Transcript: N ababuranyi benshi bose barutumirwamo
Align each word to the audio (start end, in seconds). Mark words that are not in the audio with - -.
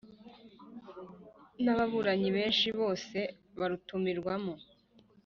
N 1.63 1.65
ababuranyi 1.73 2.29
benshi 2.37 2.67
bose 2.79 3.17
barutumirwamo 3.59 4.53